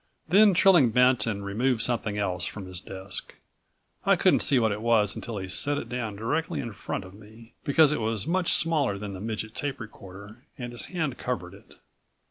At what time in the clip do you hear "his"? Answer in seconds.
2.65-2.81, 10.71-10.85